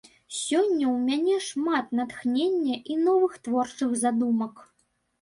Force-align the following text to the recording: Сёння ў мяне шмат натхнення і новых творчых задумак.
Сёння 0.35 0.85
ў 0.91 0.93
мяне 1.09 1.35
шмат 1.49 1.95
натхнення 2.01 2.81
і 2.95 3.01
новых 3.05 3.39
творчых 3.47 3.89
задумак. 4.05 4.69